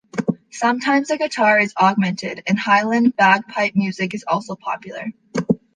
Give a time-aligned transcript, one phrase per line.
[0.49, 5.11] Sometimes a guitar is augmented, and Highland bagpipe music is also popular.